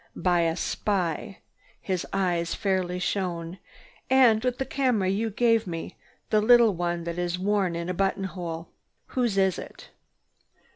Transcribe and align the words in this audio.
"By 0.15 0.39
a 0.49 0.55
spy!" 0.55 1.41
His 1.79 2.07
eyes 2.11 2.55
fairly 2.55 2.97
shone. 2.97 3.59
"And 4.09 4.43
with 4.43 4.57
the 4.57 4.65
camera 4.65 5.07
you 5.09 5.29
gave 5.29 5.67
me, 5.67 5.95
the 6.31 6.41
little 6.41 6.73
one 6.73 7.03
that 7.03 7.19
is 7.19 7.37
worn 7.37 7.75
in 7.75 7.87
a 7.87 7.93
button 7.93 8.23
hole. 8.23 8.69
Whose 9.09 9.37
is 9.37 9.59
it?" 9.59 9.91